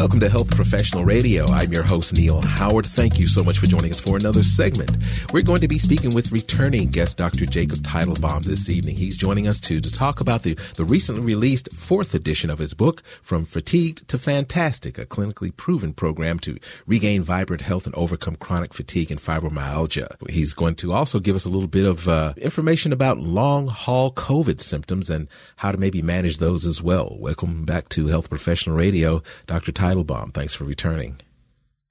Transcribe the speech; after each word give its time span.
Welcome 0.00 0.20
to 0.20 0.30
Health 0.30 0.56
Professional 0.56 1.04
Radio. 1.04 1.44
I'm 1.48 1.70
your 1.74 1.82
host, 1.82 2.16
Neil 2.16 2.40
Howard. 2.40 2.86
Thank 2.86 3.18
you 3.18 3.26
so 3.26 3.44
much 3.44 3.58
for 3.58 3.66
joining 3.66 3.90
us 3.90 4.00
for 4.00 4.16
another 4.16 4.42
segment. 4.42 4.96
We're 5.30 5.42
going 5.42 5.60
to 5.60 5.68
be 5.68 5.78
speaking 5.78 6.14
with 6.14 6.32
returning 6.32 6.88
guest 6.88 7.18
Dr. 7.18 7.44
Jacob 7.44 7.80
Teitelbaum 7.80 8.42
this 8.44 8.70
evening. 8.70 8.96
He's 8.96 9.14
joining 9.14 9.46
us 9.46 9.60
to, 9.60 9.78
to 9.78 9.92
talk 9.92 10.22
about 10.22 10.42
the, 10.42 10.54
the 10.76 10.84
recently 10.84 11.20
released 11.20 11.70
fourth 11.74 12.14
edition 12.14 12.48
of 12.48 12.58
his 12.58 12.72
book, 12.72 13.02
From 13.20 13.44
Fatigued 13.44 14.08
to 14.08 14.16
Fantastic, 14.16 14.96
a 14.96 15.04
clinically 15.04 15.54
proven 15.54 15.92
program 15.92 16.38
to 16.40 16.56
regain 16.86 17.20
vibrant 17.20 17.60
health 17.60 17.84
and 17.84 17.94
overcome 17.94 18.36
chronic 18.36 18.72
fatigue 18.72 19.10
and 19.10 19.20
fibromyalgia. 19.20 20.30
He's 20.30 20.54
going 20.54 20.76
to 20.76 20.94
also 20.94 21.20
give 21.20 21.36
us 21.36 21.44
a 21.44 21.50
little 21.50 21.68
bit 21.68 21.84
of 21.84 22.08
uh, 22.08 22.32
information 22.38 22.94
about 22.94 23.18
long 23.18 23.68
haul 23.68 24.10
COVID 24.12 24.62
symptoms 24.62 25.10
and 25.10 25.28
how 25.56 25.70
to 25.70 25.76
maybe 25.76 26.00
manage 26.00 26.38
those 26.38 26.64
as 26.64 26.82
well. 26.82 27.18
Welcome 27.20 27.66
back 27.66 27.90
to 27.90 28.06
Health 28.06 28.30
Professional 28.30 28.76
Radio, 28.76 29.22
Dr. 29.46 29.72
Teitelbaum. 29.72 29.89
Thanks 30.32 30.54
for 30.54 30.64
returning. 30.64 31.16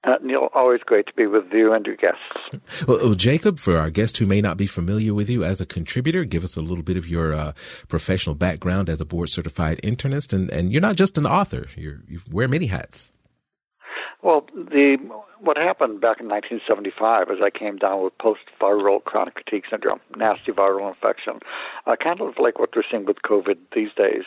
Uh, 0.02 0.14
Neil, 0.22 0.48
always 0.54 0.80
great 0.80 1.06
to 1.06 1.12
be 1.12 1.26
with 1.26 1.44
you 1.52 1.74
and 1.74 1.84
your 1.84 1.96
guests. 1.96 2.18
Well, 2.88 2.98
well, 3.02 3.14
Jacob, 3.14 3.58
for 3.58 3.76
our 3.76 3.90
guests 3.90 4.18
who 4.18 4.26
may 4.26 4.40
not 4.40 4.56
be 4.56 4.66
familiar 4.66 5.12
with 5.12 5.28
you 5.28 5.44
as 5.44 5.60
a 5.60 5.66
contributor, 5.66 6.24
give 6.24 6.42
us 6.42 6.56
a 6.56 6.62
little 6.62 6.82
bit 6.82 6.96
of 6.96 7.06
your 7.06 7.34
uh, 7.34 7.52
professional 7.88 8.34
background 8.34 8.88
as 8.88 9.00
a 9.00 9.04
board 9.04 9.28
certified 9.28 9.78
internist. 9.82 10.32
And, 10.32 10.50
and 10.50 10.72
you're 10.72 10.80
not 10.80 10.96
just 10.96 11.18
an 11.18 11.26
author, 11.26 11.66
you're, 11.76 12.00
you 12.08 12.20
wear 12.30 12.48
many 12.48 12.66
hats. 12.66 13.12
Well, 14.22 14.44
the 14.54 14.98
what 15.40 15.56
happened 15.56 16.02
back 16.02 16.20
in 16.20 16.28
1975 16.28 17.30
is 17.30 17.38
I 17.42 17.48
came 17.48 17.76
down 17.76 18.04
with 18.04 18.16
post-viral 18.18 19.02
chronic 19.02 19.38
fatigue 19.42 19.64
syndrome, 19.70 20.00
nasty 20.14 20.52
viral 20.52 20.86
infection, 20.86 21.40
uh, 21.86 21.96
kind 21.96 22.20
of 22.20 22.34
like 22.38 22.58
what 22.58 22.76
we're 22.76 22.82
seeing 22.90 23.06
with 23.06 23.22
COVID 23.22 23.56
these 23.74 23.88
days, 23.96 24.24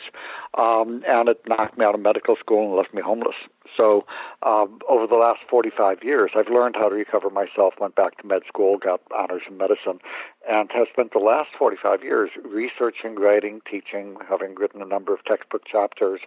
um, 0.58 1.04
and 1.06 1.28
it 1.28 1.40
knocked 1.46 1.78
me 1.78 1.84
out 1.84 1.94
of 1.94 2.00
medical 2.00 2.34
school 2.34 2.66
and 2.66 2.76
left 2.76 2.92
me 2.92 3.00
homeless. 3.00 3.36
So, 3.76 4.04
um, 4.42 4.80
over 4.88 5.06
the 5.06 5.14
last 5.14 5.40
45 5.48 6.02
years, 6.02 6.32
I've 6.36 6.52
learned 6.52 6.74
how 6.76 6.88
to 6.88 6.94
recover 6.94 7.30
myself. 7.30 7.74
Went 7.80 7.94
back 7.94 8.18
to 8.18 8.26
med 8.26 8.42
school, 8.48 8.76
got 8.76 9.00
honors 9.16 9.42
in 9.48 9.56
medicine, 9.56 10.00
and 10.48 10.70
have 10.72 10.88
spent 10.92 11.12
the 11.12 11.20
last 11.20 11.50
45 11.56 12.02
years 12.02 12.30
researching, 12.44 13.14
writing, 13.14 13.60
teaching, 13.70 14.16
having 14.28 14.56
written 14.56 14.82
a 14.82 14.86
number 14.86 15.14
of 15.14 15.24
textbook 15.24 15.62
chapters, 15.64 16.20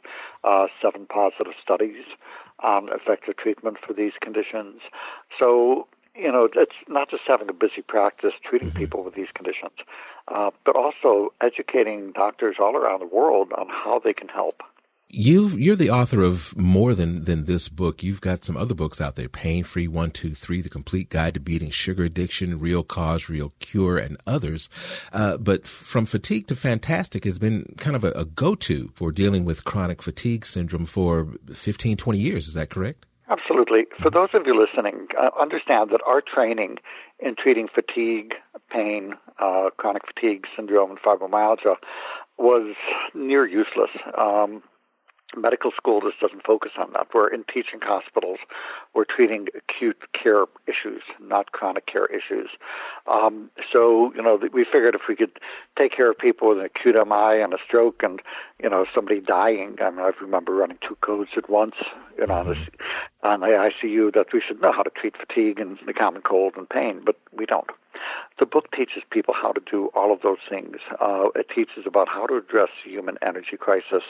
uh, 0.46 0.68
seven 0.82 1.06
positive 1.06 1.54
studies 1.62 2.06
on 2.60 2.90
effective 2.90 3.38
treatment 3.38 3.78
for 3.86 3.94
these 3.94 4.14
conditions. 4.22 4.82
So, 5.38 5.88
you 6.16 6.32
know, 6.32 6.50
it's 6.56 6.76
not 6.88 7.10
just 7.10 7.24
having 7.28 7.50
a 7.50 7.54
busy 7.54 7.82
practice 7.88 8.34
treating 8.44 8.70
mm-hmm. 8.70 8.78
people 8.78 9.04
with 9.04 9.16
these 9.16 9.28
conditions, 9.34 9.78
uh, 10.28 10.52
but 10.66 10.76
also 10.76 11.34
educating 11.42 12.12
doctors 12.14 12.56
all 12.60 12.76
around 12.76 13.00
the 13.00 13.08
world 13.08 13.52
on 13.54 13.68
how 13.70 14.00
they 14.04 14.14
can 14.14 14.28
help. 14.28 14.62
You've, 15.10 15.58
you're 15.58 15.78
the 15.78 15.90
author 15.90 16.22
of 16.22 16.58
more 16.58 16.94
than, 16.94 17.24
than 17.24 17.46
this 17.46 17.70
book. 17.70 18.04
You've 18.04 18.20
got 18.20 18.44
some 18.44 18.58
other 18.58 18.76
books 18.76 19.00
out 19.00 19.16
there, 19.16 19.30
Pain 19.30 19.64
Free 19.64 19.88
123, 19.88 20.60
The 20.60 20.70
Complete 20.70 21.10
Guide 21.10 21.36
to 21.36 21.40
Beating 21.40 21.70
Sugar 21.70 22.04
Addiction, 22.04 22.60
Real 22.60 22.84
Cause, 22.84 23.30
Real 23.30 23.54
Cure, 23.60 23.98
and 23.98 24.18
others. 24.28 24.68
Uh, 25.14 25.38
but 25.38 25.66
From 25.66 26.06
Fatigue 26.06 26.48
to 26.48 26.58
Fantastic 26.58 27.24
has 27.24 27.40
been 27.40 27.74
kind 27.78 27.96
of 27.96 28.04
a, 28.04 28.12
a 28.12 28.26
go-to 28.26 28.92
for 28.96 29.14
dealing 29.14 29.46
with 29.46 29.64
chronic 29.64 30.02
fatigue 30.02 30.46
syndrome 30.46 30.86
for 30.86 31.36
15, 31.54 31.96
20 31.96 32.20
years. 32.20 32.50
Is 32.50 32.54
that 32.56 32.70
correct? 32.70 33.06
Absolutely. 33.30 33.86
For 34.02 34.10
those 34.10 34.30
of 34.34 34.46
you 34.46 34.60
listening, 34.60 35.08
uh, 35.18 35.30
understand 35.40 35.90
that 35.92 36.02
our 36.06 36.22
training 36.22 36.78
in 37.20 37.36
treating 37.36 37.70
fatigue, 37.74 38.34
pain, 38.70 39.14
uh, 39.40 39.70
chronic 39.78 40.04
fatigue 40.06 40.46
syndrome, 40.54 40.92
and 40.92 41.00
fibromyalgia 41.00 41.76
was 42.38 42.76
near 43.14 43.46
useless. 43.46 43.90
Um, 44.18 44.64
medical 45.36 45.72
school 45.72 46.02
just 46.02 46.20
doesn't 46.20 46.46
focus 46.46 46.72
on 46.78 46.92
that. 46.94 47.08
We're 47.14 47.28
in 47.28 47.44
teaching 47.44 47.80
hospitals. 47.82 48.40
We're 48.94 49.06
treating 49.06 49.48
acute 49.56 49.98
care 50.14 50.46
issues, 50.68 51.02
not 51.22 51.52
chronic 51.52 51.86
care 51.86 52.06
issues. 52.06 52.50
Um, 53.08 53.50
so, 53.72 54.14
you 54.16 54.22
know, 54.22 54.40
we 54.54 54.64
figured 54.64 54.96
if 54.96 55.02
we 55.10 55.16
could 55.16 55.32
take 55.78 55.96
care 55.96 56.10
of 56.10 56.18
people 56.18 56.50
with 56.50 56.60
an 56.60 56.66
acute 56.66 56.96
MI 56.96 57.42
and 57.42 57.54
a 57.54 57.58
stroke 57.66 58.02
and, 58.04 58.22
you 58.62 58.70
know, 58.70 58.86
somebody 58.94 59.20
dying, 59.20 59.78
I 59.82 59.90
mean, 59.90 60.00
I 60.00 60.12
remember 60.22 60.54
running 60.54 60.78
two 60.88 60.96
codes 61.02 61.32
at 61.36 61.50
once, 61.50 61.76
you 62.18 62.26
know, 62.26 62.34
mm-hmm. 62.34 62.50
on, 62.50 62.58
the, 63.22 63.28
on 63.28 63.40
the 63.42 63.70
ICU 63.88 64.14
that 64.14 64.28
we 64.34 64.42
should 64.46 64.62
know 64.62 64.72
how 64.72 64.84
to 64.84 64.92
treat 64.92 65.16
fatigue 65.18 65.60
and 65.60 65.78
the 65.86 65.94
common 65.94 66.22
cold 66.22 66.54
and 66.56 66.70
pain, 66.70 67.02
but 67.06 67.18
we 67.34 67.46
don't. 67.46 67.70
The 68.40 68.46
book 68.46 68.72
teaches 68.76 69.04
people 69.10 69.34
how 69.34 69.52
to 69.52 69.62
do 69.70 69.90
all 69.96 70.14
of 70.14 70.22
those 70.22 70.38
things. 70.50 70.78
Uh, 71.00 71.30
it 71.36 71.48
teaches 71.54 71.86
about 71.86 72.08
how 72.08 72.26
to 72.28 72.36
address 72.36 72.70
the 72.84 72.92
human 72.92 73.18
energy 73.22 73.58
crisis 73.60 74.04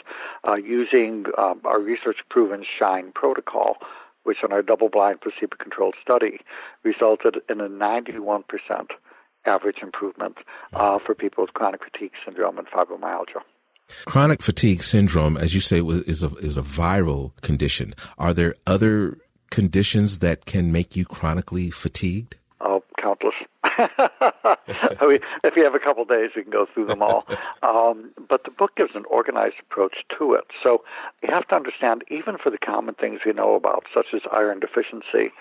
uh, 0.48 0.56
using 0.56 1.26
um, 1.38 1.62
our 1.66 1.80
research 1.80 2.18
proven 2.30 2.66
SHINE 2.78 3.12
protocol, 3.14 3.78
which 4.24 4.38
in 4.44 4.52
our 4.52 4.62
double 4.62 4.90
blind 4.90 5.22
placebo 5.22 5.56
controlled 5.58 5.96
study 6.02 6.40
resulted 6.84 7.38
in 7.50 7.62
a 7.62 7.70
91% 7.70 8.44
average 9.46 9.78
improvement 9.82 10.38
uh, 10.74 11.00
for 11.06 11.16
people 11.16 11.44
with 11.44 11.54
chronic 11.54 11.82
fatigue 11.84 12.12
syndrome 12.26 12.58
and 12.58 12.68
fibromyalgia. 12.68 13.42
Chronic 14.06 14.44
fatigue 14.44 14.84
syndrome, 14.84 15.38
as 15.38 15.56
you 15.56 15.62
say, 15.62 15.80
is 15.80 16.24
a, 16.24 16.28
is 16.36 16.58
a 16.58 16.62
viral 16.62 17.40
condition. 17.42 17.94
Are 18.18 18.34
there 18.34 18.56
other 18.66 19.18
conditions 19.50 20.20
that 20.20 20.46
can 20.46 20.72
make 20.72 20.96
you 20.96 21.06
chronically 21.06 21.70
fatigued? 21.70 22.36
Mean, 25.02 25.20
if 25.44 25.56
you 25.56 25.64
have 25.64 25.76
a 25.76 25.80
couple 25.80 26.04
of 26.04 26.10
days, 26.10 26.32
we 26.36 26.44
can 26.44 26.52
go 26.52 26.66
through 26.74 26.88
them 26.88 27.02
all. 27.02 27.26
Um, 27.64 28.12
but 28.30 28.44
the 28.44 28.52
book 28.52 28.76
gives 28.78 28.92
an 28.96 29.04
organized 29.10 29.56
approach 29.62 29.96
to 30.18 30.34
it. 30.34 30.46
So 30.64 30.84
you 31.22 31.30
have 31.34 31.48
to 31.50 31.56
understand, 31.56 32.04
even 32.10 32.38
for 32.38 32.50
the 32.50 32.58
common 32.58 32.94
things 32.96 33.22
we 33.26 33.34
know 33.34 33.56
about, 33.56 33.86
such 33.94 34.08
as 34.14 34.22
iron 34.32 34.60
deficiency, 34.60 35.34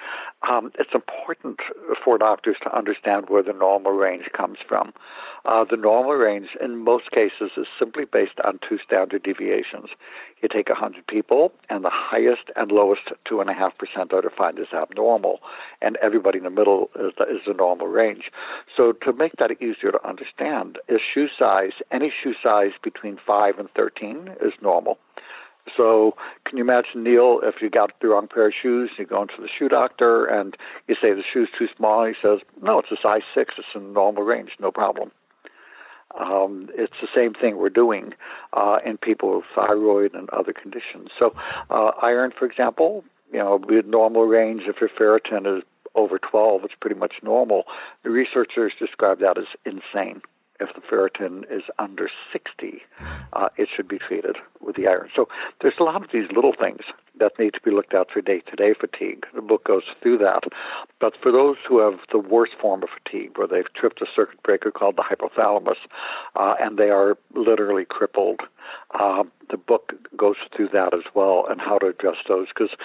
um, 0.48 0.72
it's 0.78 0.94
important 0.94 1.60
for 2.02 2.18
doctors 2.18 2.56
to 2.62 2.76
understand 2.76 3.26
where 3.28 3.42
the 3.42 3.52
normal 3.52 3.92
range 3.92 4.24
comes 4.36 4.58
from. 4.66 4.92
Uh, 5.44 5.64
the 5.70 5.76
normal 5.76 6.14
range, 6.14 6.48
in 6.60 6.78
most 6.78 7.10
cases, 7.12 7.52
is 7.56 7.66
simply 7.78 8.04
based 8.04 8.40
on 8.44 8.58
two 8.68 8.78
standard 8.84 9.22
deviations. 9.22 9.90
You 10.42 10.48
take 10.48 10.68
100 10.68 11.06
people, 11.06 11.52
and 11.70 11.84
the 11.84 11.90
highest 11.90 12.50
and 12.56 12.70
lowest 12.70 13.02
2.5% 13.30 14.12
are 14.12 14.20
defined 14.20 14.58
as 14.58 14.66
abnormal, 14.74 15.40
and 15.80 15.96
everybody 16.02 16.38
in 16.38 16.44
the 16.44 16.50
middle 16.50 16.90
is 17.00 17.12
the, 17.18 17.24
is 17.24 17.40
the 17.46 17.54
normal 17.54 17.86
range. 17.86 18.30
So, 18.76 18.92
to 18.92 19.12
make 19.14 19.32
that 19.38 19.50
easier 19.62 19.92
to 19.92 20.06
understand, 20.06 20.78
is 20.88 21.00
shoe 21.00 21.28
size, 21.38 21.72
any 21.90 22.12
shoe 22.22 22.34
size 22.42 22.72
between 22.82 23.18
5 23.26 23.58
and 23.58 23.70
13 23.70 24.36
is 24.42 24.52
normal. 24.60 24.98
So, 25.74 26.14
can 26.44 26.58
you 26.58 26.64
imagine, 26.64 27.02
Neil, 27.02 27.40
if 27.42 27.56
you 27.60 27.70
got 27.70 27.98
the 28.00 28.08
wrong 28.08 28.28
pair 28.28 28.48
of 28.48 28.54
shoes, 28.60 28.90
you 28.98 29.06
go 29.06 29.22
into 29.22 29.40
the 29.40 29.48
shoe 29.48 29.68
doctor 29.68 30.26
and 30.26 30.56
you 30.86 30.94
say 30.94 31.12
the 31.12 31.24
shoe's 31.32 31.48
too 31.58 31.66
small, 31.76 32.04
he 32.04 32.14
says, 32.22 32.40
No, 32.62 32.78
it's 32.78 32.92
a 32.92 32.96
size 33.02 33.22
6, 33.34 33.54
it's 33.58 33.66
in 33.74 33.88
the 33.88 33.92
normal 33.92 34.22
range, 34.22 34.50
no 34.60 34.70
problem. 34.70 35.10
Um, 36.24 36.68
it's 36.74 36.94
the 37.00 37.08
same 37.14 37.34
thing 37.34 37.56
we're 37.56 37.68
doing 37.68 38.14
uh, 38.52 38.78
in 38.84 38.96
people 38.96 39.36
with 39.36 39.44
thyroid 39.54 40.14
and 40.14 40.30
other 40.30 40.52
conditions. 40.52 41.10
So, 41.18 41.34
uh, 41.70 41.92
iron, 42.02 42.32
for 42.36 42.46
example, 42.46 43.04
you 43.32 43.38
know, 43.38 43.60
with 43.62 43.86
normal 43.86 44.24
range 44.24 44.62
if 44.66 44.76
your 44.80 44.90
ferritin 44.90 45.58
is 45.58 45.62
over 45.94 46.18
12, 46.18 46.64
it's 46.64 46.74
pretty 46.80 46.96
much 46.96 47.14
normal. 47.22 47.64
The 48.04 48.10
researchers 48.10 48.72
describe 48.78 49.18
that 49.20 49.38
as 49.38 49.46
insane. 49.64 50.22
If 50.58 50.70
the 50.74 50.80
ferritin 50.80 51.44
is 51.50 51.62
under 51.78 52.08
60, 52.32 52.80
uh, 53.32 53.48
it 53.56 53.68
should 53.74 53.88
be 53.88 53.98
treated 53.98 54.36
with 54.60 54.76
the 54.76 54.86
iron. 54.86 55.08
So 55.14 55.28
there's 55.60 55.74
a 55.78 55.82
lot 55.82 56.02
of 56.02 56.10
these 56.12 56.30
little 56.34 56.54
things 56.58 56.80
that 57.18 57.38
need 57.38 57.54
to 57.54 57.60
be 57.60 57.70
looked 57.70 57.94
at 57.94 58.10
for 58.10 58.20
day 58.20 58.40
to 58.40 58.56
day 58.56 58.74
fatigue. 58.78 59.24
The 59.34 59.42
book 59.42 59.64
goes 59.64 59.82
through 60.02 60.18
that. 60.18 60.44
But 61.00 61.14
for 61.22 61.32
those 61.32 61.56
who 61.66 61.78
have 61.78 62.00
the 62.12 62.18
worst 62.18 62.52
form 62.60 62.82
of 62.82 62.88
fatigue, 63.02 63.36
where 63.36 63.46
they've 63.46 63.72
tripped 63.74 64.02
a 64.02 64.06
circuit 64.14 64.42
breaker 64.42 64.70
called 64.70 64.96
the 64.96 65.02
hypothalamus, 65.02 65.76
uh, 66.36 66.54
and 66.60 66.78
they 66.78 66.90
are 66.90 67.16
literally 67.34 67.84
crippled, 67.84 68.40
uh, 68.98 69.24
the 69.50 69.56
book 69.56 69.92
goes 70.16 70.36
through 70.54 70.68
that 70.72 70.92
as 70.92 71.04
well 71.14 71.46
and 71.48 71.60
how 71.60 71.78
to 71.78 71.86
address 71.86 72.16
those 72.28 72.48
because 72.48 72.76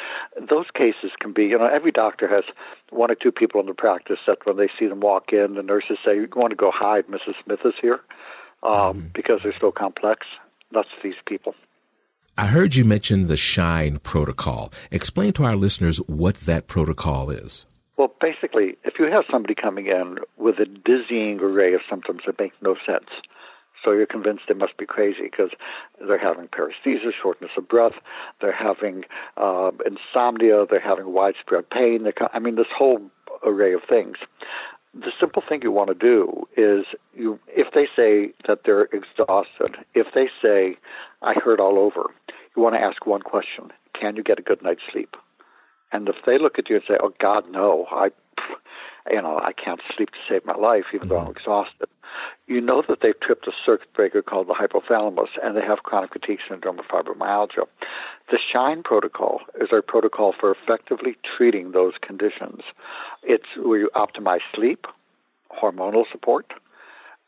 those 0.50 0.68
cases 0.76 1.12
can 1.20 1.34
be, 1.34 1.46
you 1.46 1.58
know, 1.58 1.68
every 1.68 1.92
doctor 1.92 2.28
has 2.28 2.44
one 2.92 3.10
or 3.12 3.16
two 3.16 3.32
people 3.32 3.60
in 3.60 3.68
the 3.68 3.74
practice 3.74 4.20
that 4.28 4.46
when 4.46 4.58
they 4.58 4.70
see 4.80 4.88
them 4.88 5.00
walk 5.00 5.34
in, 5.34 5.56
the 5.56 5.64
nurses 5.64 5.98
say, 6.06 6.16
You 6.16 6.28
want 6.36 6.52
to 6.52 6.56
go 6.56 6.72
hide, 6.74 7.08
Mrs. 7.08 7.36
Smith 7.44 7.60
is 7.66 7.74
here, 7.82 8.02
um, 8.64 8.72
mm-hmm. 8.72 9.08
because 9.14 9.40
they're 9.44 9.56
so 9.60 9.72
complex. 9.72 10.28
That's 10.72 10.90
these 11.04 11.16
people. 11.26 11.56
I 12.38 12.48
heard 12.48 12.76
you 12.76 12.86
mention 12.86 13.28
the 13.28 13.36
SHINE 13.36 14.00
protocol. 14.00 14.72
Explain 14.90 15.34
to 15.34 15.44
our 15.44 15.56
listeners 15.56 15.98
what 16.08 16.36
that 16.42 16.68
protocol 16.68 17.30
is. 17.30 17.66
Well, 17.98 18.14
basically, 18.22 18.78
if 18.84 18.94
you 18.98 19.06
have 19.12 19.26
somebody 19.30 19.54
coming 19.54 19.88
in 19.88 20.18
with 20.38 20.58
a 20.60 20.66
dizzying 20.66 21.40
array 21.42 21.74
of 21.74 21.82
symptoms 21.90 22.22
that 22.26 22.40
make 22.40 22.54
no 22.62 22.76
sense, 22.86 23.10
so 23.84 23.92
you're 23.92 24.06
convinced 24.06 24.44
they 24.48 24.54
must 24.54 24.78
be 24.78 24.86
crazy 24.86 25.24
because 25.24 25.52
they're 26.00 26.18
having 26.18 26.48
paresthesia, 26.48 27.12
shortness 27.22 27.52
of 27.58 27.68
breath, 27.68 27.96
they're 28.40 28.56
having 28.56 29.04
uh, 29.38 29.72
insomnia, 29.86 30.66
they're 30.70 30.80
having 30.80 31.12
widespread 31.12 31.70
pain. 31.70 32.08
I 32.34 32.40
mean, 32.40 32.56
this 32.56 32.68
whole 32.76 33.02
array 33.44 33.74
of 33.74 33.82
things. 33.88 34.18
The 34.94 35.12
simple 35.20 35.42
thing 35.48 35.62
you 35.64 35.72
want 35.72 35.88
to 35.88 35.94
do 35.94 36.48
is 36.58 36.86
you, 37.16 37.40
if 37.48 37.74
they 37.74 37.88
say 37.96 38.34
that 38.48 38.60
they're 38.66 38.90
exhausted, 38.92 39.78
if 39.94 40.08
they 40.14 40.30
say, 40.42 40.78
I 41.22 41.34
hurt 41.34 41.62
all 41.62 41.80
over, 41.80 42.10
you 42.56 42.62
want 42.62 42.76
to 42.76 42.82
ask 42.82 43.06
one 43.06 43.22
question: 43.22 43.72
Can 44.00 44.18
you 44.18 44.24
get 44.24 44.40
a 44.40 44.42
good 44.42 44.62
night's 44.62 44.82
sleep? 44.92 45.16
And 45.94 46.10
if 46.10 46.16
they 46.26 46.38
look 46.38 46.60
at 46.60 46.70
you 46.70 46.76
and 46.76 46.86
say, 46.88 46.98
"Oh 47.02 47.14
God, 47.20 47.50
no," 47.50 47.88
I 47.90 48.10
you 49.10 49.22
know, 49.22 49.40
I 49.40 49.54
can't 49.54 49.82
sleep 49.96 50.10
to 50.12 50.18
save 50.30 50.46
my 50.46 50.56
life, 50.56 50.86
even 50.94 51.08
mm-hmm. 51.08 51.10
though 51.10 51.20
I'm 51.20 51.24
mm-hmm. 51.28 51.38
exhausted. 51.38 51.88
You 52.52 52.60
know 52.60 52.84
that 52.90 52.98
they've 53.02 53.18
tripped 53.18 53.48
a 53.48 53.54
circuit 53.66 53.94
breaker 53.94 54.22
called 54.22 54.48
the 54.48 54.54
hypothalamus, 54.54 55.30
and 55.42 55.56
they 55.56 55.62
have 55.62 55.84
chronic 55.84 56.12
fatigue 56.12 56.40
syndrome 56.50 56.82
or 56.82 56.84
fibromyalgia. 56.84 57.66
The 58.30 58.40
SHINE 58.52 58.84
protocol 58.84 59.40
is 59.62 59.70
our 59.72 59.82
protocol 59.82 60.34
for 60.38 60.52
effectively 60.52 61.16
treating 61.38 61.72
those 61.72 61.94
conditions. 62.06 62.60
It's 63.24 63.48
where 63.56 63.80
you 63.80 63.90
optimize 63.96 64.42
sleep, 64.54 64.86
hormonal 65.50 66.04
support, 66.12 66.52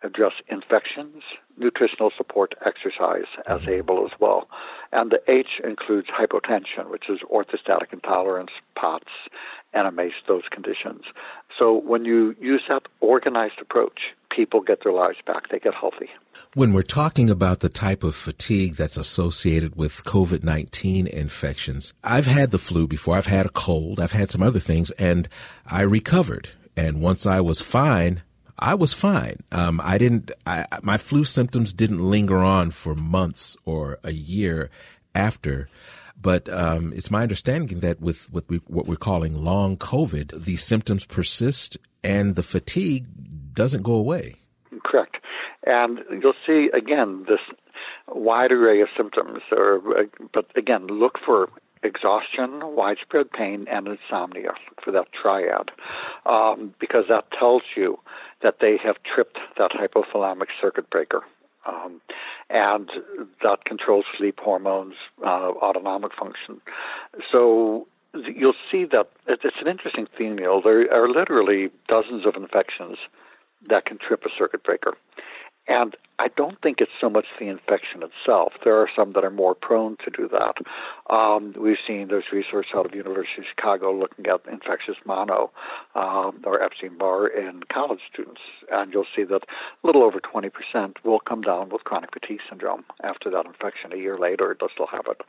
address 0.03 0.33
infections, 0.49 1.23
nutritional 1.57 2.11
support, 2.17 2.53
exercise 2.65 3.29
as 3.47 3.61
mm-hmm. 3.61 3.69
able 3.69 4.05
as 4.05 4.11
well. 4.19 4.49
And 4.91 5.09
the 5.09 5.21
H 5.31 5.61
includes 5.63 6.09
hypotension, 6.09 6.89
which 6.89 7.09
is 7.09 7.19
orthostatic 7.31 7.93
intolerance, 7.93 8.51
POTS, 8.75 9.07
NMAs, 9.73 10.11
those 10.27 10.43
conditions. 10.51 11.03
So 11.57 11.73
when 11.73 12.03
you 12.03 12.35
use 12.41 12.63
that 12.67 12.83
organized 12.99 13.61
approach, 13.61 13.99
people 14.35 14.61
get 14.61 14.83
their 14.83 14.91
lives 14.91 15.17
back. 15.25 15.49
They 15.49 15.59
get 15.59 15.73
healthy. 15.73 16.09
When 16.53 16.73
we're 16.73 16.83
talking 16.83 17.29
about 17.29 17.59
the 17.59 17.69
type 17.69 18.03
of 18.03 18.15
fatigue 18.15 18.75
that's 18.75 18.97
associated 18.97 19.75
with 19.75 20.03
COVID 20.03 20.43
19 20.43 21.07
infections, 21.07 21.93
I've 22.03 22.25
had 22.25 22.51
the 22.51 22.57
flu 22.57 22.87
before, 22.87 23.17
I've 23.17 23.25
had 23.25 23.45
a 23.45 23.49
cold, 23.49 23.99
I've 23.99 24.11
had 24.11 24.31
some 24.31 24.43
other 24.43 24.59
things, 24.59 24.91
and 24.91 25.27
I 25.65 25.81
recovered. 25.81 26.49
And 26.75 27.01
once 27.01 27.25
I 27.25 27.39
was 27.41 27.61
fine, 27.61 28.23
I 28.57 28.75
was 28.75 28.93
fine. 28.93 29.37
Um, 29.51 29.81
I 29.83 29.97
didn't. 29.97 30.31
I, 30.45 30.65
my 30.81 30.97
flu 30.97 31.23
symptoms 31.23 31.73
didn't 31.73 31.99
linger 31.99 32.39
on 32.39 32.71
for 32.71 32.95
months 32.95 33.57
or 33.65 33.99
a 34.03 34.11
year 34.11 34.69
after. 35.13 35.69
But 36.19 36.47
um, 36.47 36.93
it's 36.95 37.11
my 37.11 37.23
understanding 37.23 37.81
that 37.81 37.99
with, 37.99 38.31
with 38.31 38.47
we, 38.49 38.57
what 38.67 38.87
we're 38.87 38.95
calling 38.95 39.43
long 39.43 39.75
COVID, 39.75 40.45
the 40.45 40.55
symptoms 40.55 41.05
persist 41.05 41.77
and 42.01 42.35
the 42.35 42.43
fatigue 42.43 43.07
doesn't 43.53 43.83
go 43.83 43.93
away. 43.93 44.35
Correct. 44.83 45.17
And 45.65 45.99
you'll 46.21 46.33
see 46.45 46.69
again 46.73 47.25
this 47.27 47.39
wide 48.07 48.51
array 48.51 48.81
of 48.81 48.89
symptoms. 48.95 49.39
Or, 49.51 49.81
but 50.33 50.45
again, 50.55 50.87
look 50.87 51.19
for 51.25 51.49
exhaustion, 51.83 52.61
widespread 52.63 53.31
pain, 53.31 53.65
and 53.69 53.87
insomnia 53.87 54.53
Look 54.69 54.83
for 54.83 54.91
that 54.91 55.07
triad, 55.11 55.71
um, 56.25 56.73
because 56.79 57.05
that 57.09 57.25
tells 57.37 57.63
you 57.75 57.99
that 58.41 58.55
they 58.61 58.77
have 58.83 58.95
tripped 59.03 59.37
that 59.57 59.71
hypothalamic 59.71 60.47
circuit 60.61 60.89
breaker. 60.89 61.23
Um, 61.65 62.01
and 62.49 62.89
that 63.41 63.63
controls 63.65 64.03
sleep 64.17 64.39
hormones, 64.41 64.95
uh, 65.25 65.51
autonomic 65.61 66.11
function. 66.13 66.59
So 67.31 67.87
you'll 68.13 68.53
see 68.69 68.85
that 68.91 69.09
it's 69.27 69.43
an 69.61 69.67
interesting 69.69 70.07
theme, 70.17 70.35
Neil. 70.35 70.61
There 70.61 70.93
are 70.93 71.09
literally 71.09 71.69
dozens 71.87 72.25
of 72.25 72.35
infections 72.35 72.97
that 73.69 73.85
can 73.85 73.97
trip 73.97 74.23
a 74.25 74.29
circuit 74.37 74.63
breaker. 74.63 74.95
And 75.67 75.95
I 76.19 76.27
don't 76.27 76.61
think 76.61 76.79
it's 76.81 76.91
so 76.99 77.09
much 77.09 77.25
the 77.39 77.47
infection 77.47 78.03
itself. 78.03 78.53
There 78.65 78.75
are 78.77 78.89
some 78.93 79.13
that 79.13 79.23
are 79.23 79.31
more 79.31 79.55
prone 79.55 79.95
to 80.03 80.11
do 80.11 80.27
that. 80.29 80.55
Um, 81.13 81.55
we've 81.57 81.77
seen 81.87 82.09
there's 82.09 82.25
research 82.33 82.67
out 82.75 82.85
of 82.85 82.91
the 82.91 82.97
University 82.97 83.39
of 83.39 83.45
Chicago 83.55 83.93
looking 83.93 84.25
at 84.27 84.41
infectious 84.51 84.97
mono 85.05 85.51
um, 85.95 86.41
or 86.43 86.61
Epstein-Barr 86.61 87.27
in 87.27 87.61
college 87.71 88.01
students, 88.11 88.41
and 88.71 88.93
you'll 88.93 89.07
see 89.15 89.23
that 89.23 89.43
a 89.83 89.87
little 89.87 90.03
over 90.03 90.19
20% 90.19 90.51
will 91.05 91.19
come 91.19 91.41
down 91.41 91.69
with 91.69 91.85
chronic 91.85 92.11
fatigue 92.11 92.41
syndrome 92.49 92.83
after 93.01 93.29
that 93.29 93.45
infection. 93.45 93.93
A 93.93 93.97
year 93.97 94.17
later, 94.17 94.55
they'll 94.59 94.69
still 94.69 94.87
have 94.87 95.05
it. 95.07 95.21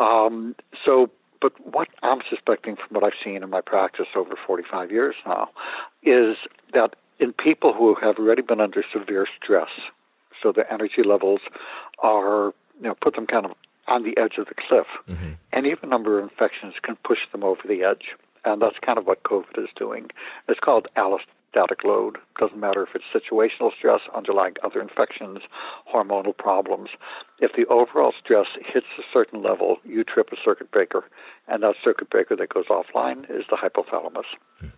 Um, 0.00 0.54
so 0.84 1.10
but 1.40 1.52
what 1.74 1.88
I'm 2.02 2.20
suspecting 2.30 2.76
from 2.76 2.94
what 2.94 3.04
I've 3.04 3.18
seen 3.22 3.42
in 3.42 3.50
my 3.50 3.60
practice 3.60 4.06
over 4.16 4.34
45 4.46 4.90
years 4.90 5.14
now 5.26 5.50
is 6.02 6.36
that 6.72 6.94
people 7.44 7.74
who 7.74 7.94
have 7.94 8.16
already 8.18 8.42
been 8.42 8.60
under 8.60 8.82
severe 8.92 9.26
stress, 9.40 9.68
so 10.42 10.50
their 10.50 10.70
energy 10.72 11.02
levels 11.04 11.40
are, 12.02 12.54
you 12.80 12.88
know, 12.88 12.94
put 13.00 13.14
them 13.14 13.26
kind 13.26 13.44
of 13.44 13.52
on 13.86 14.02
the 14.02 14.16
edge 14.16 14.38
of 14.38 14.46
the 14.46 14.54
cliff. 14.54 14.86
Mm-hmm. 15.08 15.32
Any 15.52 15.70
of 15.70 15.78
a 15.82 15.86
number 15.86 16.18
of 16.18 16.24
infections 16.24 16.74
can 16.82 16.96
push 17.04 17.18
them 17.30 17.44
over 17.44 17.60
the 17.68 17.84
edge. 17.84 18.16
And 18.46 18.60
that's 18.60 18.76
kind 18.84 18.98
of 18.98 19.06
what 19.06 19.22
COVID 19.22 19.58
is 19.58 19.70
doing. 19.76 20.10
It's 20.48 20.60
called 20.60 20.88
allostatic 21.54 21.84
load. 21.84 22.18
Doesn't 22.38 22.58
matter 22.58 22.82
if 22.82 22.88
it's 22.94 23.04
situational 23.14 23.70
stress, 23.76 24.00
underlying 24.14 24.54
other 24.62 24.80
infections, 24.80 25.38
hormonal 25.92 26.36
problems. 26.36 26.90
If 27.38 27.52
the 27.56 27.66
overall 27.66 28.12
stress 28.22 28.46
hits 28.72 28.86
a 28.98 29.02
certain 29.12 29.42
level, 29.42 29.78
you 29.84 30.04
trip 30.04 30.30
a 30.32 30.36
circuit 30.44 30.70
breaker, 30.70 31.04
and 31.46 31.62
that 31.62 31.74
circuit 31.82 32.10
breaker 32.10 32.36
that 32.36 32.48
goes 32.48 32.66
offline 32.66 33.24
is 33.30 33.44
the 33.50 33.56
hypothalamus. 33.56 34.24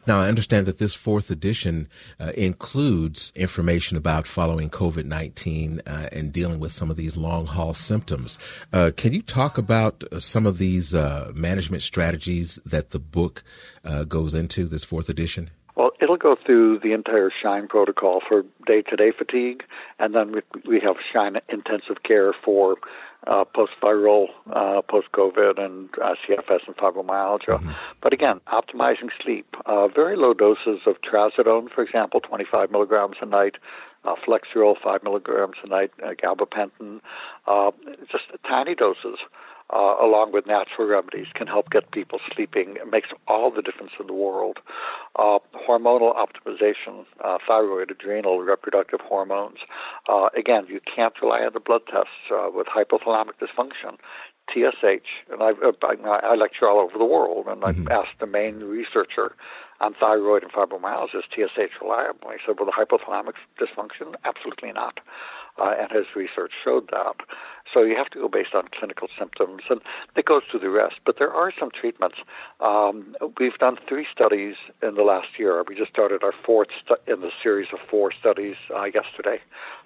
Now, 0.06 0.20
I 0.20 0.28
understand 0.28 0.66
that 0.66 0.78
this 0.78 0.94
fourth 0.94 1.30
edition 1.30 1.88
uh, 2.20 2.32
includes 2.36 3.32
information 3.34 3.96
about 3.96 4.26
following 4.26 4.68
COVID 4.68 5.04
19 5.04 5.82
uh, 5.86 6.08
and 6.12 6.32
dealing 6.32 6.60
with 6.60 6.72
some 6.72 6.90
of 6.90 6.96
these 6.96 7.16
long 7.16 7.46
haul 7.46 7.74
symptoms. 7.74 8.38
Uh, 8.72 8.90
can 8.96 9.12
you 9.12 9.22
talk 9.22 9.56
about 9.56 10.04
some 10.18 10.46
of 10.46 10.58
these 10.58 10.94
uh, 10.94 11.30
management 11.34 11.82
strategies 11.82 12.56
that 12.66 12.90
the 12.90 12.98
book 12.98 13.44
uh, 13.84 14.04
goes 14.04 14.34
into, 14.34 14.66
this 14.66 14.84
fourth 14.84 15.08
edition? 15.08 15.50
Well, 15.76 15.90
it'll 16.00 16.16
go 16.16 16.36
through 16.44 16.80
the 16.80 16.92
entire 16.92 17.30
SHINE 17.30 17.68
protocol 17.68 18.20
for 18.26 18.44
day 18.66 18.82
to 18.82 18.96
day 18.96 19.12
fatigue, 19.16 19.62
and 19.98 20.14
then 20.14 20.32
we, 20.32 20.40
we 20.66 20.80
have 20.80 20.96
SHINE 21.12 21.36
intensive 21.50 22.02
care 22.02 22.32
for 22.44 22.78
uh, 23.26 23.44
post 23.44 23.72
viral, 23.82 24.28
uh, 24.52 24.80
post 24.82 25.08
COVID, 25.12 25.60
and 25.60 25.90
uh, 26.02 26.14
CFS 26.26 26.60
and 26.66 26.76
fibromyalgia. 26.76 27.58
Mm-hmm. 27.58 27.72
But 28.02 28.12
again, 28.12 28.40
optimizing 28.46 29.10
sleep. 29.22 29.54
Uh, 29.66 29.88
very 29.88 30.16
low 30.16 30.32
doses 30.32 30.80
of 30.86 30.96
trazodone, 31.02 31.70
for 31.70 31.82
example, 31.82 32.20
25 32.20 32.70
milligrams 32.70 33.16
a 33.20 33.26
night. 33.26 33.56
Uh, 34.04 34.14
Flexeril, 34.26 34.76
5 34.82 35.02
milligrams 35.02 35.56
a 35.64 35.68
night, 35.68 35.90
uh, 36.02 36.10
gabapentin, 36.10 37.00
uh, 37.48 37.72
just 38.10 38.24
tiny 38.48 38.74
doses 38.74 39.18
uh, 39.72 39.96
along 40.00 40.32
with 40.32 40.46
natural 40.46 40.86
remedies, 40.86 41.26
can 41.34 41.46
help 41.46 41.70
get 41.70 41.90
people 41.90 42.18
sleeping. 42.34 42.76
It 42.76 42.90
makes 42.90 43.08
all 43.26 43.50
the 43.50 43.62
difference 43.62 43.92
in 43.98 44.06
the 44.06 44.12
world. 44.12 44.58
Uh, 45.18 45.38
hormonal 45.68 46.14
optimization, 46.14 47.04
uh, 47.24 47.38
thyroid, 47.46 47.90
adrenal, 47.90 48.40
reproductive 48.40 49.00
hormones. 49.00 49.58
Uh, 50.08 50.28
again, 50.36 50.66
you 50.68 50.80
can't 50.94 51.14
rely 51.20 51.40
on 51.40 51.52
the 51.52 51.60
blood 51.60 51.82
tests 51.90 52.30
uh, 52.32 52.48
with 52.52 52.66
hypothalamic 52.66 53.34
dysfunction. 53.40 53.96
TSH, 54.48 55.32
and 55.32 55.42
I've, 55.42 55.60
uh, 55.60 55.72
I, 55.82 56.20
I 56.22 56.34
lecture 56.36 56.68
all 56.68 56.78
over 56.78 56.96
the 56.96 57.04
world, 57.04 57.46
and 57.48 57.62
mm-hmm. 57.62 57.88
I've 57.88 57.88
asked 57.88 58.20
the 58.20 58.28
main 58.28 58.60
researcher 58.60 59.34
on 59.80 59.94
thyroid 59.94 60.42
and 60.42 60.52
fibromyalgia, 60.52 61.18
is 61.18 61.24
TSH 61.34 61.80
reliable? 61.80 62.30
He 62.30 62.38
said, 62.46 62.56
well, 62.58 62.66
the 62.66 62.72
hypothalamic 62.72 63.34
dysfunction, 63.60 64.14
absolutely 64.24 64.72
not 64.72 65.00
uh, 65.58 65.74
and 65.78 65.90
his 65.90 66.06
research 66.14 66.52
showed 66.64 66.88
that. 66.90 67.16
So 67.72 67.82
you 67.82 67.96
have 67.96 68.10
to 68.10 68.20
go 68.20 68.28
based 68.28 68.54
on 68.54 68.68
clinical 68.78 69.08
symptoms, 69.18 69.62
and 69.68 69.80
it 70.14 70.24
goes 70.24 70.42
through 70.50 70.60
the 70.60 70.70
rest. 70.70 70.96
But 71.04 71.16
there 71.18 71.32
are 71.32 71.52
some 71.58 71.70
treatments. 71.70 72.16
Um, 72.60 73.16
we've 73.38 73.58
done 73.58 73.76
three 73.88 74.06
studies 74.12 74.54
in 74.82 74.94
the 74.94 75.02
last 75.02 75.28
year. 75.38 75.64
We 75.68 75.74
just 75.74 75.90
started 75.90 76.22
our 76.22 76.34
fourth 76.44 76.68
stu- 76.84 77.12
in 77.12 77.20
the 77.20 77.30
series 77.42 77.68
of 77.72 77.80
four 77.90 78.12
studies 78.12 78.54
uh, 78.74 78.84
yesterday, 78.84 79.40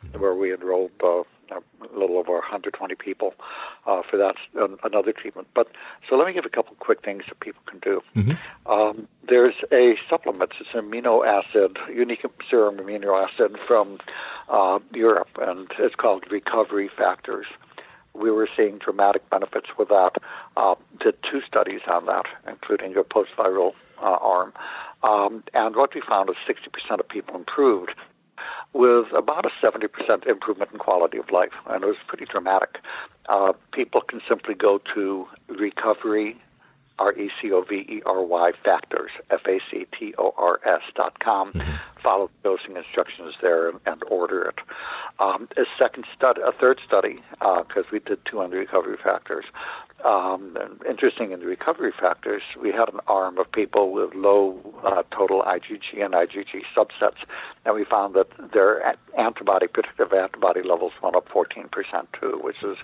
mm-hmm. 0.05 0.21
where 0.21 0.35
we 0.35 0.53
enrolled 0.53 0.91
uh, 1.03 1.23
a 1.51 1.99
little 1.99 2.19
over 2.19 2.33
120 2.33 2.95
people 2.95 3.35
uh, 3.87 4.03
for 4.09 4.17
that 4.17 4.37
another 4.83 5.13
treatment. 5.13 5.49
But 5.55 5.69
so 6.09 6.17
let 6.17 6.27
me 6.27 6.33
give 6.33 6.45
a 6.45 6.51
couple 6.51 6.75
quick 6.79 7.03
things 7.03 7.25
that 7.29 7.41
people 7.41 7.63
can 7.67 7.79
do. 7.81 8.03
Mm-hmm. 8.17 8.73
Um, 8.73 9.09
there's 9.29 9.55
a 9.73 9.97
supplement. 10.09 10.53
It's 10.61 10.71
an 10.75 10.91
amino 10.91 11.27
acid, 11.27 11.79
unique 11.93 12.25
serum 12.49 12.79
amino 12.79 13.23
acid 13.23 13.57
from 13.67 13.99
uh, 14.49 14.79
Europe, 14.93 15.31
and 15.41 15.71
it's 15.79 15.95
called 15.95 16.25
Recovery 16.31 16.89
Factors. 16.89 17.47
We 18.13 18.31
were 18.31 18.49
seeing 18.57 18.79
dramatic 18.79 19.29
benefits 19.31 19.69
with 19.79 19.89
that. 19.89 20.17
Uh, 20.57 20.75
did 21.01 21.15
two 21.23 21.43
studies 21.47 21.81
on 21.87 22.07
that, 22.07 22.27
including 22.49 22.97
a 22.97 23.05
post-viral 23.05 23.75
uh, 24.03 24.19
arm. 24.21 24.53
Um, 25.03 25.45
and 25.55 25.77
what 25.77 25.95
we 25.95 26.03
found 26.03 26.29
is 26.29 26.37
60% 26.47 27.01
of 27.01 27.09
people 27.09 27.35
improved 27.37 27.95
with 28.73 29.07
about 29.17 29.45
a 29.45 29.51
70% 29.65 30.27
improvement 30.27 30.71
in 30.73 30.79
quality 30.79 31.19
of 31.19 31.31
life. 31.31 31.53
And 31.67 31.83
it 31.83 31.87
was 31.87 31.97
pretty 32.07 32.25
dramatic. 32.25 32.79
Uh, 33.29 33.53
people 33.73 34.01
can 34.01 34.21
simply 34.29 34.55
go 34.55 34.81
to 34.95 35.27
recovery 35.49 36.41
R 37.01 37.13
E 37.15 37.31
C 37.41 37.51
O 37.51 37.63
V 37.63 37.77
E 37.89 38.03
R 38.05 38.23
Y 38.23 38.53
factors, 38.63 39.11
F 39.31 39.41
A 39.49 39.59
C 39.71 39.87
T 39.99 40.15
O 40.19 40.35
R 40.37 40.61
S 40.65 40.83
dot 40.95 41.19
com. 41.19 41.53
Mm-hmm. 41.53 41.77
Follow 42.03 42.31
the 42.43 42.51
dosing 42.51 42.77
instructions 42.77 43.35
there 43.43 43.69
and, 43.69 44.03
order 44.11 44.43
it. 44.49 44.59
Um, 45.19 45.49
a 45.57 45.65
second 45.79 46.07
study, 46.17 46.41
a 46.41 46.53
third 46.53 46.81
study, 46.87 47.21
because 47.39 47.85
uh, 47.85 47.93
we 47.93 47.99
did 47.99 48.19
two 48.25 48.41
on 48.41 48.51
the 48.51 48.57
recovery 48.57 48.97
factors. 49.03 49.45
Um, 50.05 50.57
interesting 50.89 51.33
in 51.33 51.41
the 51.41 51.47
recovery 51.47 51.93
factors, 51.99 52.43
we 52.61 52.73
had 52.73 52.89
an 52.89 53.01
arm 53.07 53.39
of 53.39 53.53
people 53.53 53.93
with 53.93 54.15
low 54.15 54.59
uh, 54.83 55.03
total 55.15 55.43
IgG 55.43 56.03
and 56.03 56.15
IgG 56.15 56.63
subsets, 56.75 57.19
and 57.67 57.75
we 57.75 57.85
found 57.85 58.15
that 58.15 58.29
their 58.53 58.97
antibody, 59.19 59.67
predictive 59.67 60.13
antibody 60.13 60.63
levels 60.63 60.93
went 61.03 61.17
up 61.17 61.29
14% 61.29 61.69
too, 62.19 62.41
which 62.43 62.63
is 62.63 62.79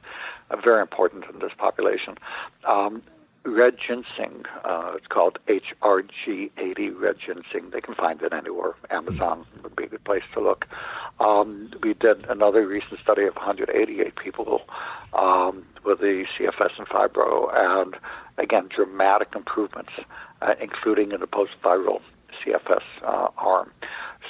very 0.63 0.83
important 0.83 1.25
in 1.33 1.39
this 1.39 1.53
population. 1.57 2.19
Um, 2.69 3.03
red 3.47 3.77
ginseng. 3.79 4.45
Uh, 4.65 4.93
it's 4.97 5.07
called 5.07 5.39
HRG80 5.47 7.01
red 7.01 7.17
ginseng. 7.25 7.71
They 7.71 7.81
can 7.81 7.95
find 7.95 8.21
it 8.23 8.33
anywhere. 8.33 8.75
Amazon 8.91 9.47
would 9.63 9.77
be 9.77 9.85
a 9.85 9.89
good 9.89 10.05
place 10.05 10.25
to 10.35 10.41
look. 10.41 10.67
Um, 11.21 11.71
we 11.83 11.95
did 11.95 12.27
another 12.27 12.67
recent 12.67 13.01
study 13.01 13.25
of 13.25 13.37
188 13.37 14.17
people 14.17 14.63
um, 15.15 15.65
with 15.85 16.01
the 16.01 16.27
CFS 16.37 16.79
and 16.79 16.89
fibro, 16.89 17.51
and 17.55 17.97
again, 18.37 18.69
dramatic 18.75 19.29
improvements, 19.35 19.93
uh, 20.43 20.55
including 20.61 21.13
in 21.13 21.21
the 21.21 21.27
post-viral 21.27 22.01
CFS 22.45 22.83
uh, 23.03 23.29
arm. 23.39 23.71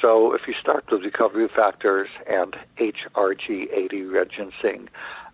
So 0.00 0.34
if 0.34 0.46
you 0.46 0.54
start 0.54 0.90
with 0.90 1.02
recovery 1.02 1.48
factors 1.48 2.08
and 2.26 2.54
HRG80 2.76 4.12
red 4.12 4.30
ginseng, 4.30 4.88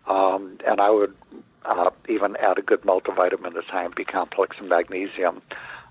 um, 0.07 0.59
and 0.67 0.81
I 0.81 0.91
would 0.91 1.15
uh, 1.65 1.91
even 2.09 2.37
add 2.37 2.59
a 2.59 2.63
good 2.63 2.83
multivitamin, 2.83 3.55
the 3.55 3.63
Cyan 3.71 3.93
B 3.95 4.05
complex, 4.05 4.57
and 4.59 4.69
magnesium. 4.69 5.43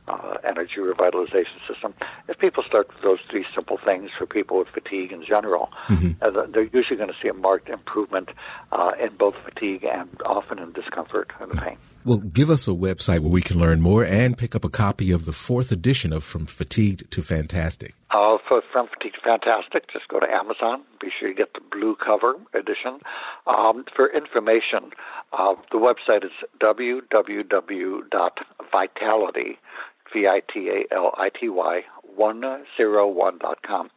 Uh, 0.07 0.37
energy 0.43 0.77
revitalization 0.77 1.65
system. 1.67 1.93
If 2.27 2.39
people 2.39 2.63
start 2.63 2.87
with 2.87 3.01
those 3.03 3.19
three 3.29 3.45
simple 3.53 3.77
things 3.77 4.09
for 4.17 4.25
people 4.25 4.57
with 4.57 4.67
fatigue 4.69 5.11
in 5.11 5.23
general, 5.23 5.71
mm-hmm. 5.87 6.13
uh, 6.23 6.47
they're 6.47 6.63
usually 6.63 6.97
going 6.97 7.11
to 7.11 7.15
see 7.21 7.27
a 7.27 7.35
marked 7.35 7.69
improvement 7.69 8.29
uh, 8.71 8.93
in 8.99 9.15
both 9.15 9.35
fatigue 9.45 9.83
and 9.83 10.09
often 10.25 10.57
in 10.57 10.71
discomfort 10.71 11.31
and 11.39 11.51
pain. 11.51 11.77
Well, 12.03 12.17
give 12.17 12.50
us 12.50 12.67
a 12.67 12.72
website 12.72 13.20
where 13.20 13.31
we 13.31 13.43
can 13.43 13.60
learn 13.60 13.79
more 13.79 14.03
and 14.03 14.36
pick 14.36 14.55
up 14.55 14.65
a 14.65 14.70
copy 14.70 15.12
of 15.12 15.25
the 15.25 15.34
fourth 15.34 15.72
edition 15.72 16.12
of 16.12 16.24
From 16.24 16.48
Fatigued 16.48 17.12
to 17.12 17.22
Fantastic. 17.22 17.93
Uh, 18.10 18.39
for 18.48 18.63
From 18.74 18.88
Fatigued 18.88 19.13
to 19.15 19.22
Fantastic, 19.22 19.88
just 19.93 20.08
go 20.08 20.20
to 20.20 20.25
Amazon. 20.27 20.81
Be 21.00 21.10
sure 21.20 21.29
you 21.29 21.36
get 21.36 21.53
the 21.53 21.62
blue 21.72 21.96
cover 21.96 22.38
edition. 22.55 23.01
Um, 23.46 23.86
for 23.96 24.12
information, 24.12 24.93
uh, 25.31 25.53
the 25.72 25.77
website 25.77 26.25
is 26.25 26.31
www.vitality, 26.60 29.60
V-I-T-A-L-I-T-Y, 30.12 31.84
101.com. 32.17 33.89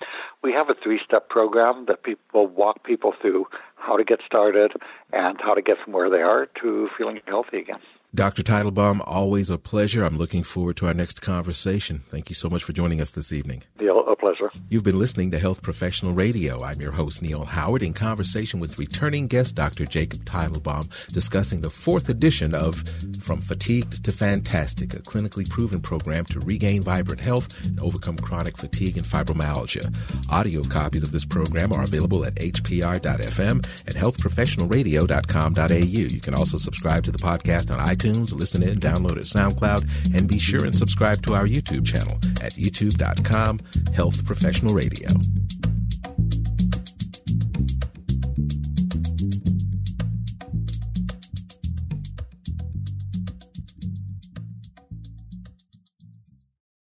We 0.42 0.52
have 0.52 0.68
a 0.68 0.74
three 0.74 1.00
step 1.04 1.30
program 1.30 1.86
that 1.88 2.02
people 2.02 2.46
walk 2.46 2.84
people 2.84 3.14
through 3.20 3.46
how 3.76 3.96
to 3.96 4.04
get 4.04 4.20
started 4.26 4.72
and 5.12 5.40
how 5.40 5.54
to 5.54 5.62
get 5.62 5.78
from 5.82 5.94
where 5.94 6.10
they 6.10 6.22
are 6.22 6.46
to 6.62 6.88
feeling 6.96 7.20
healthy 7.26 7.58
again. 7.58 7.80
Dr. 8.14 8.44
Teitelbaum, 8.44 9.00
always 9.04 9.50
a 9.50 9.58
pleasure. 9.58 10.04
I'm 10.04 10.18
looking 10.18 10.44
forward 10.44 10.76
to 10.76 10.86
our 10.86 10.94
next 10.94 11.20
conversation. 11.20 12.04
Thank 12.06 12.28
you 12.28 12.36
so 12.36 12.48
much 12.48 12.62
for 12.62 12.72
joining 12.72 13.00
us 13.00 13.10
this 13.10 13.32
evening. 13.32 13.64
Neil, 13.80 14.04
a 14.06 14.14
pleasure. 14.14 14.52
You've 14.68 14.84
been 14.84 15.00
listening 15.00 15.32
to 15.32 15.38
Health 15.40 15.62
Professional 15.62 16.12
Radio. 16.12 16.62
I'm 16.62 16.80
your 16.80 16.92
host, 16.92 17.22
Neil 17.22 17.44
Howard, 17.44 17.82
in 17.82 17.92
conversation 17.92 18.60
with 18.60 18.78
returning 18.78 19.26
guest 19.26 19.56
Dr. 19.56 19.84
Jacob 19.84 20.24
Teitelbaum, 20.24 20.88
discussing 21.12 21.60
the 21.60 21.70
fourth 21.70 22.08
edition 22.08 22.54
of 22.54 22.84
From 23.20 23.40
Fatigued 23.40 24.04
to 24.04 24.12
Fantastic, 24.12 24.94
a 24.94 24.98
clinically 24.98 25.50
proven 25.50 25.80
program 25.80 26.24
to 26.26 26.38
regain 26.38 26.82
vibrant 26.82 27.20
health 27.20 27.66
and 27.66 27.80
overcome 27.80 28.16
chronic 28.16 28.56
fatigue 28.56 28.96
and 28.96 29.04
fibromyalgia. 29.04 29.92
Audio 30.30 30.62
copies 30.62 31.02
of 31.02 31.10
this 31.10 31.24
program 31.24 31.72
are 31.72 31.82
available 31.82 32.24
at 32.24 32.36
hpr.fm 32.36 33.54
and 33.86 33.96
healthprofessionalradio.com.au. 33.96 36.14
You 36.14 36.20
can 36.20 36.34
also 36.34 36.58
subscribe 36.58 37.02
to 37.04 37.10
the 37.10 37.18
podcast 37.18 37.76
on 37.76 37.84
iTunes 37.84 38.03
iTunes, 38.04 38.34
listen 38.34 38.62
in, 38.62 38.78
download 38.78 39.16
at 39.16 39.24
SoundCloud, 39.24 40.16
and 40.16 40.28
be 40.28 40.38
sure 40.38 40.64
and 40.64 40.74
subscribe 40.74 41.22
to 41.22 41.34
our 41.34 41.46
YouTube 41.46 41.86
channel 41.86 42.14
at 42.42 42.52
youtube.com 42.52 43.60
Health 43.94 44.24
Professional 44.26 44.74
Radio. 44.74 45.08